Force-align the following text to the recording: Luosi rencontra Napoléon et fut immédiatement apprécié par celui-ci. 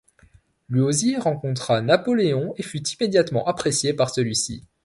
Luosi 0.67 1.15
rencontra 1.17 1.79
Napoléon 1.81 2.55
et 2.57 2.63
fut 2.63 2.79
immédiatement 2.87 3.45
apprécié 3.45 3.93
par 3.93 4.09
celui-ci. 4.09 4.63